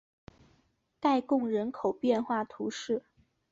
[0.99, 3.03] 盖贡人口变化图示